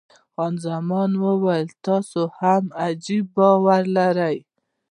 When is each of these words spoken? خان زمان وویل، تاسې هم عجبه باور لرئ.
خان 0.33 0.53
زمان 0.67 1.11
وویل، 1.23 1.67
تاسې 1.85 2.21
هم 2.39 2.63
عجبه 2.83 3.27
باور 3.35 3.83
لرئ. 3.95 4.37